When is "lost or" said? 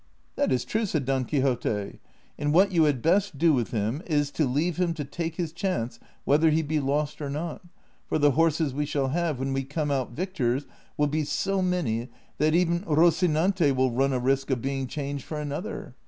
6.79-7.29